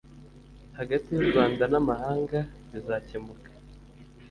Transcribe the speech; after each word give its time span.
hagati 0.77 1.07
y 1.11 1.19
u 1.21 1.25
Rwanda 1.29 1.63
namahanga 1.71 2.39
bizakemuka 2.71 3.49